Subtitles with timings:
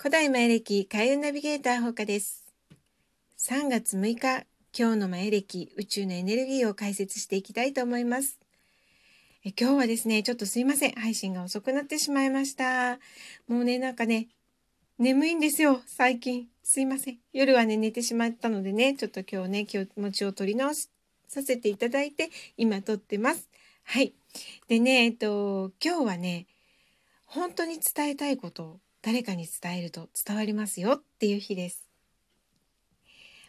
[0.00, 2.44] 古代前歴開運ナビゲーターほかです。
[3.36, 8.38] 3月6日、今日の前歴宇宙のエネルギーを解説していきたいと思います。
[9.44, 10.92] え今日はですね、ちょっとすいません。
[10.92, 13.00] 配信が遅くなってしまいました。
[13.48, 14.28] もうね、なんかね、
[15.00, 16.46] 眠いんですよ、最近。
[16.62, 17.18] すいません。
[17.32, 20.90] 夜はね、寝てしまったのでね、ちょっと今日ね、気持ちを取り直し
[21.26, 23.48] させていただいて、今撮ってます。
[23.82, 24.14] はい。
[24.68, 26.46] でね、えっと、今日はね、
[27.24, 31.88] 本当に伝えたいこと誰かに伝えると伝わりますよっていう日です。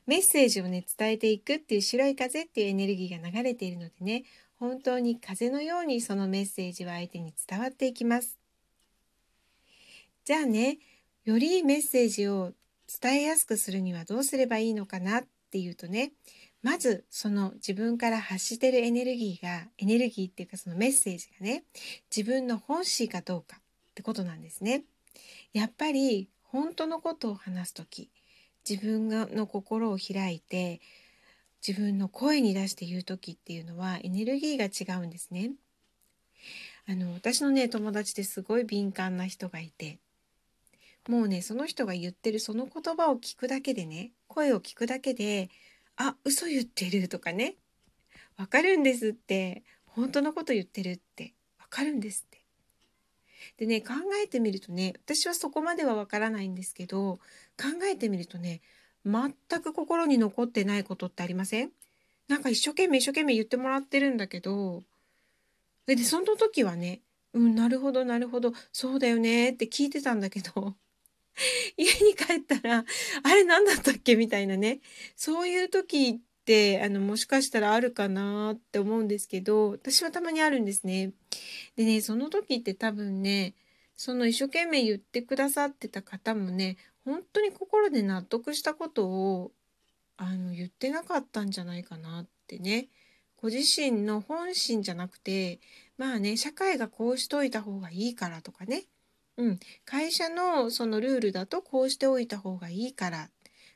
[0.05, 4.23] メッセージをね伝えていくっていう白い風っていうエネルギーが流れているのでね
[4.58, 8.39] 本当に風のようにそのメッセージは相手に伝わっていきます。
[10.25, 10.80] じゃあね
[11.25, 12.53] よりメッセージを
[13.02, 16.11] 伝えやすくするにはどうすればいいのかなっていうとね
[16.61, 21.63] まずその自分から発してるエネルギーがエネルギーっていうかそのメッセージがね
[22.16, 23.61] 自分の本心かどうかっ
[23.94, 24.83] てことなんですね。
[25.53, 28.09] やっぱり本当のことを話す時
[28.69, 30.80] 自分の心を開いて
[31.66, 35.52] 自分の声に出して言う時っていうのはエネルギーが違うんですね。
[36.88, 40.00] あの私のね友達ですごい敏感な人がいて
[41.08, 45.50] もうねその人が言ってるその言葉を聞くだけでね声を聞くだけで
[45.97, 47.55] 「あ嘘言ってる」とかね
[48.38, 52.25] 「わかるんです」って本当のこと言ってるってわかるんです
[53.58, 57.20] でね考えてみるとね私はそこまではわからないんですけど
[57.58, 58.62] 考えてみるとね
[59.06, 61.72] 全く心に残ってないことってありません？
[62.28, 64.84] なんか一生懸命一生懸命言ってもらってるんだけど
[65.86, 67.02] でその時はね
[67.34, 70.76] うんなるほどなるほどそうだよねって聞いてたんだけど
[71.78, 72.86] 家に帰ったら
[73.23, 74.80] あれ何だったっけみたいなね
[75.16, 81.12] そういう時ってあのもしかしたらあるかなって思うんですけど私はたまにあるんですね。
[81.75, 83.53] でねその時って多分ね
[83.95, 89.52] その一生懸命言ってくださってた方もね本当に心で納得したことを
[90.17, 92.88] あの言ってなかったんじゃないかなってね。
[93.42, 95.61] ご自身の本心じゃなくて
[95.98, 98.83] まあね社会がこうしといた方がいいからとかね。
[99.38, 103.30] うん、会社のそのルールだとこうしておいた方がいいから。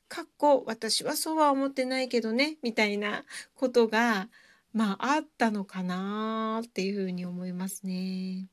[0.09, 3.23] かっこ私はそうは思ってないけどねみたいな
[3.55, 4.29] ことが
[4.73, 8.47] まああったのかなっていうふうに思いますね。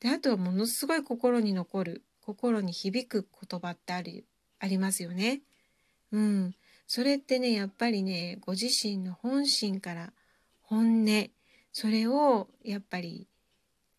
[0.00, 4.24] であとはものすごい心に残る心に響く言葉ってある
[4.58, 5.42] ありますよね。
[6.12, 6.54] うん、
[6.86, 10.12] それってねやっぱりねご自身の本心から
[10.62, 11.30] 本音
[11.72, 13.28] それをやっぱり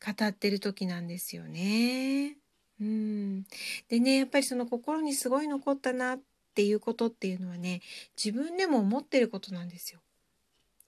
[0.03, 2.38] 語ってる時なんですよね。
[2.80, 3.44] うん、
[3.90, 6.20] でねやっぱりその心にすごい残ったなっ
[6.52, 7.82] っていうことっていうのはね
[8.22, 10.02] 自分でも思ってることなんですよ。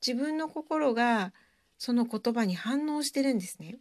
[0.05, 1.33] 自分の心が
[1.77, 3.77] その言葉に反応してるんですね。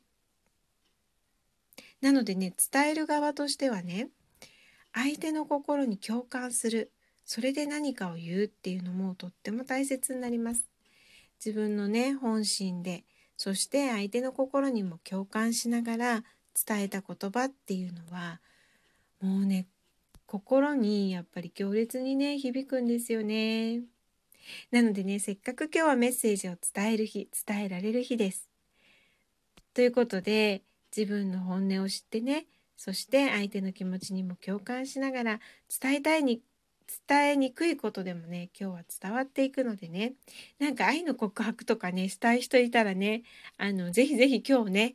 [2.00, 4.08] なのでね伝える側としてはね
[4.92, 6.90] 相手の心に共感する
[7.24, 10.62] それで何かを言うっていうのもとっても大切になります。
[11.44, 13.04] 自分のね本心で
[13.36, 16.24] そして相手の心にも共感しながら
[16.66, 18.40] 伝えた言葉っていうのは
[19.20, 19.66] もうね
[20.26, 23.82] 心にやっぱり強烈にね響くんですよね。
[24.70, 28.48] なのでねせっかく今日はメッセージを伝える日伝えられる日です。
[29.74, 30.62] ということで
[30.96, 35.40] 自分の本音を知ってねそして相手の気持ちにも共感しながら
[35.80, 36.42] 伝えたいに
[37.08, 40.14] 伝えにくいことでもね今日は伝わっていくのでね
[40.58, 43.22] なんか愛の告白とかねしたい人いたらね
[43.56, 44.94] あのぜひぜひ今日ね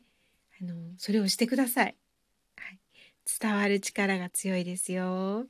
[0.60, 1.96] あのそれをしてください。
[3.40, 5.46] 伝わる力が強いですよ。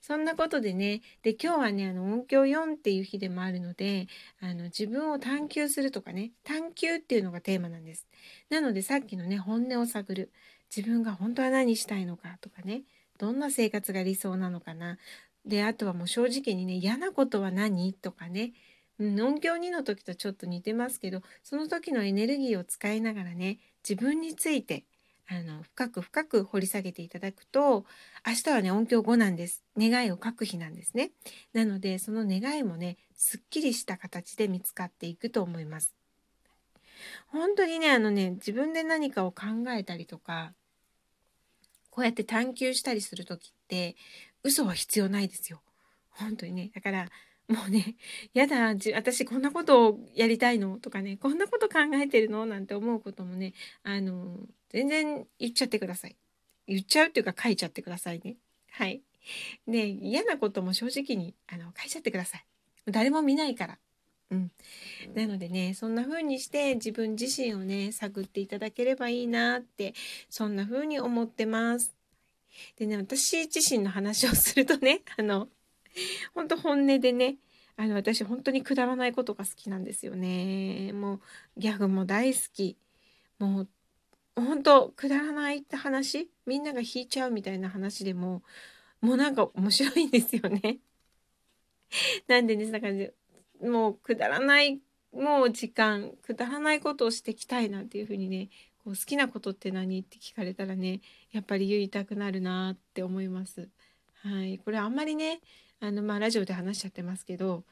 [0.00, 4.06] そんなことでね、で今日はね、あの音響4っていう日でもあるので、
[4.40, 8.06] あの自分を探求するとかね、探求っていうのがテーマなんです。
[8.50, 10.32] なのでさっきのね、本音を探る。
[10.74, 12.82] 自分が本当は何したいのかとかね、
[13.18, 14.98] どんな生活が理想なのかな。
[15.44, 18.52] で、あとはもう正直にね、嫌なことは何とかね、
[18.98, 23.58] うん、音響2の時とちょっと似てますけど、その時のエネルギーを使いながらね、
[23.88, 24.84] 自分について
[25.28, 27.84] あの深く深く掘り下げていただくと
[28.26, 29.64] 明日はね音響5なんです。
[29.76, 31.10] 願いを書く日なんですね。
[31.52, 35.94] なのでその願いもねすっきりした形で見つかっていくと思います。
[37.26, 39.46] 本当にねあのね自分で何かを考
[39.76, 40.52] えたりとか
[41.90, 43.96] こうやって探求したりする時って
[44.44, 45.60] 嘘は必要ないですよ。
[46.10, 46.70] 本当にね。
[46.74, 47.08] だから
[47.48, 47.94] もうね、
[48.34, 50.80] やだ、私こんなことをやりたいの？
[50.80, 52.44] とかね、こんなこと考えてるの？
[52.44, 54.36] なんて思うこともね、あの、
[54.76, 56.16] 全然言っちゃってください。
[56.66, 58.36] 言っちゃうっていうか書いちゃってくださいね。
[58.72, 59.00] はい。
[59.66, 62.44] ね嫌なことも正直にあの書いちゃってください。
[62.84, 63.78] 誰も見ないから。
[64.30, 64.52] うん。
[65.14, 69.94] なのでね、そんな風にして自分自身をね、探っていただければいいなって、
[70.28, 71.96] そんな風に思ってます。
[72.76, 75.48] でね、私自身の話をするとね、 あの、
[76.34, 77.36] 本当本音でね、
[77.76, 80.92] あの、私本当にくだらないことが好きなんですよね。
[80.92, 81.20] もう、
[81.56, 82.76] ギャグも大好き。
[83.38, 83.68] もう、
[84.36, 86.30] 本当くだらないって話？
[86.46, 88.42] みんなが引いちゃうみたいな話でも、
[89.00, 90.78] もうなんか面白いんですよね。
[92.28, 92.94] なんでね、だから
[93.68, 94.80] もうくだらない
[95.12, 98.50] もう時間くだらないことをしてきたいなんていうふうにね
[98.84, 100.00] こう好きなことって何？
[100.00, 101.00] って聞かれたらね
[101.32, 103.68] やっぱり言いたくなるなって思います。
[104.22, 105.40] はい、これあんまりね
[105.80, 107.64] あのまあラジオで話しちゃってますけど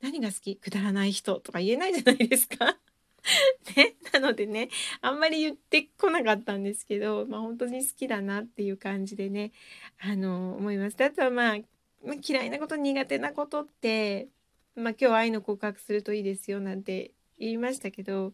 [0.00, 0.56] 何が好き？
[0.56, 2.76] くだらない人とか言えないじゃないですか。
[3.76, 4.70] ね、のでね
[5.00, 9.52] あんまり言ってこなかったんですけど、まあ、本当に好きだなっていう感じでね
[10.00, 10.96] あの思います。
[11.04, 11.56] あとはまあ、
[12.04, 14.28] まあ、嫌いなこと苦手なことって
[14.74, 18.32] まあ、今日愛の告白するといいですよなんて言いましたけど、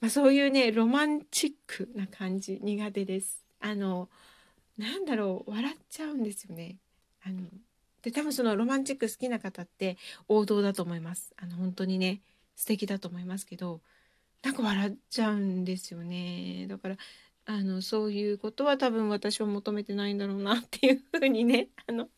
[0.00, 3.44] まあ、そういうねロマンチックな感じ苦手です。
[3.60, 4.08] あの
[4.78, 6.76] なんだろう笑っちゃうんですよね。
[7.24, 7.42] あの
[8.02, 9.98] で多分そのロマンチック好きな方って
[10.28, 11.34] 王道だと思います。
[11.36, 12.20] あの本当にね
[12.54, 13.80] 素敵だと思いますけど
[14.46, 16.66] なんか笑っちゃうんですよね。
[16.68, 16.96] だから
[17.46, 22.08] あのそういうことは多分私は求めてないんだろうなっていうふうにね あの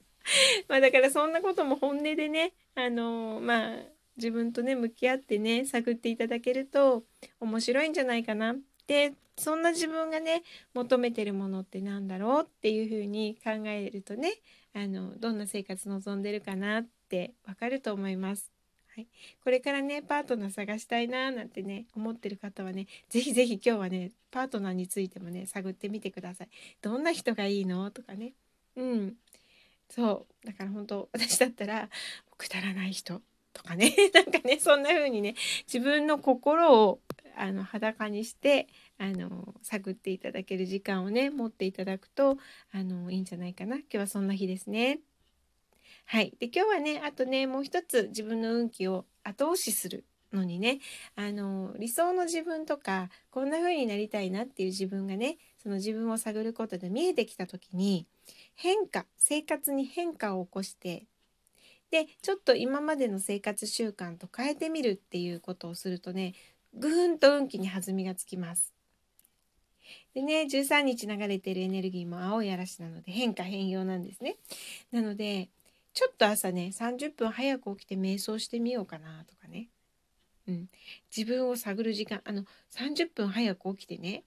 [0.68, 3.76] まあだからそんなことも本音でねあのまあ
[4.16, 7.06] 自分とね向き合ってね探っていただけると
[7.40, 8.54] 面白いんじゃないかな
[8.86, 10.42] でそんな自分がね
[10.74, 14.34] 求めてるものってなんだろうっていうふうに考えるとね
[14.74, 18.57] あのどんな生活望んでるかなってわかると思います。
[18.98, 19.06] はい、
[19.44, 26.48] これからねパートナー探したいなーなんてね思ってる方はね是非是非今日はねパートナーについてもね探ってみてください。
[26.82, 27.88] どんな人がいいの？
[27.92, 28.32] とかね。
[28.74, 29.14] うん
[29.88, 31.88] そうだから本当私だったら
[32.36, 33.22] くだらない人
[33.52, 35.36] とかね なんかねそんな風にね
[35.72, 37.00] 自分の心を
[37.36, 38.66] あの裸にして
[38.98, 42.36] あの探っていただける時間をね持っていただくと
[42.72, 44.98] あのいいんじゃないかな今日はそんな日ですね。
[46.10, 50.78] はい、で今日はねあとねもう一つ自分の運気を後押しするのにね
[51.16, 58.06] あの理想の自分とかこんな風になりたいなっていう自分がねその自分を探ることで見えてきた時に
[58.54, 61.04] 変化生活に変化を起こして
[61.90, 66.32] でちょっと今までの生活習慣と変えてみるっていうことをするとね
[66.72, 68.72] ぐーんと運気に弾みがつきます。
[70.14, 74.36] でね13日流れてるエネルギーも青い嵐なので変化変容なんですね。
[74.90, 75.50] なので
[75.94, 79.68] ちょっと朝ね30分早く起きて瞑想してみようかなとかね、
[80.46, 80.66] うん、
[81.14, 82.44] 自分を探る時間あの
[82.76, 84.24] 30分早く起きてね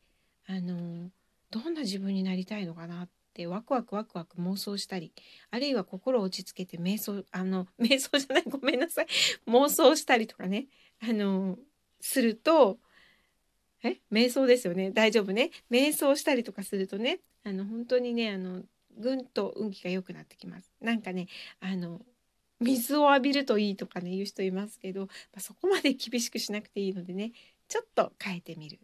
[0.47, 1.09] あの
[1.51, 5.13] どんな自分になりたいのかなってワクワクワクワク妄想したり
[5.49, 9.07] あるいは心を落ち着けて瞑想あの 瞑想じゃないごめんなさい。
[9.47, 10.67] 妄想したりとかね
[10.99, 11.57] あの
[11.99, 12.79] すると
[13.83, 13.99] え？
[14.11, 14.91] 瞑想ですよね。
[14.91, 15.49] 大丈夫ね。
[15.71, 18.63] 瞑想したりとかするとねあの本当にねあの
[18.97, 21.27] ぐんと運気が良くなってきますなんかね
[21.59, 22.01] あの
[22.59, 25.07] 水を浴びるといいとかね言う人いますけど、ま
[25.37, 27.31] あ、そこまで厳しくしなくていいのでね
[27.67, 28.79] ちょっと変えてみる。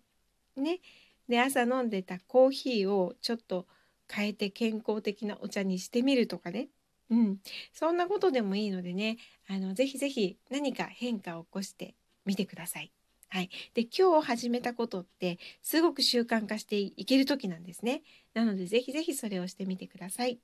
[0.56, 0.80] ね。
[1.28, 3.68] で朝飲んでたコーヒーをちょっと
[4.10, 6.70] 変えて健康的なお茶にしてみるとかね。
[7.10, 7.38] うん、
[7.74, 9.18] そんなことでもいいのでね、
[9.48, 11.96] あのぜひぜひ何か変化を起こして
[12.26, 12.92] みてください。
[13.30, 18.02] はい、で今日始めたことってすごく習慣化していける時なんですね。
[18.34, 20.40] なのでぜひぜひそれをしてみてください。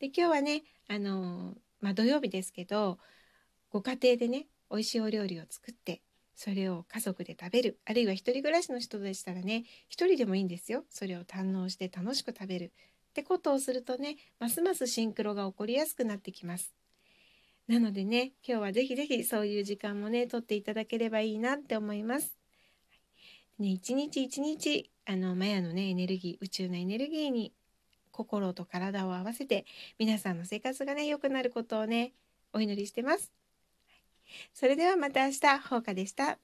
[0.00, 2.98] で今日はね、あのまあ、土曜日ですけど
[3.70, 6.02] ご家庭でね美味しいお料理を作って
[6.34, 12.72] それを家族で食べるあるいは一人暮らしの人でしたらね一人でもいいんですよそれを堪能して楽しく食べる
[13.10, 16.81] ってことをするとねますますシンクロが起こりやすくなってきます。
[17.72, 22.36] なのでね今日はぜひぜひそういう時間もね取っていただければいいなって思います。
[23.58, 27.54] ね、一日一日あのマヤのねエネルギー宇宙のエネルギーに
[28.10, 29.64] 心と体を合わせて
[29.98, 32.12] 皆さんの生活がね良くなることをね
[32.52, 33.32] お祈りしてます。
[34.52, 36.38] それではまた明日、ほうかでした。